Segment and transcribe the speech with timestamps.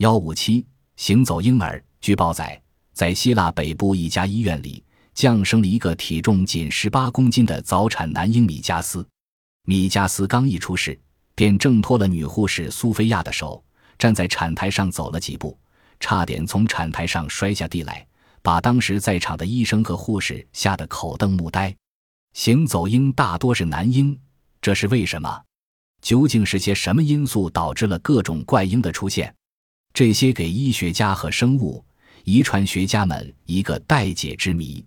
[0.00, 1.84] 幺五七行走婴儿。
[2.00, 2.58] 据报载，
[2.94, 9.06] 在希腊北部一家医院里，降生了一个体重仅十八公斤的早产男婴米加斯。
[9.66, 10.98] 米加斯刚一出世，
[11.34, 13.62] 便挣脱了女护士苏菲亚的手，
[13.98, 15.54] 站在产台上走了几步，
[16.00, 18.06] 差点从产台上摔下地来，
[18.40, 21.76] 把当时在场的医生和护士吓得口瞪目呆。
[22.32, 24.18] 行走婴大多是男婴，
[24.62, 25.42] 这是为什么？
[26.00, 29.34] 究竟是些什么因素导致了各种怪婴的出现？
[29.92, 31.84] 这些给医学家和生物
[32.24, 34.84] 遗传学家们一个待解之谜。